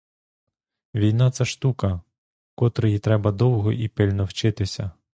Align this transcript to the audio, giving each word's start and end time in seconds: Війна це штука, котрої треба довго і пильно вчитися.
Війна 0.95 1.31
це 1.31 1.45
штука, 1.45 2.01
котрої 2.55 2.99
треба 2.99 3.31
довго 3.31 3.71
і 3.71 3.87
пильно 3.87 4.25
вчитися. 4.25 4.91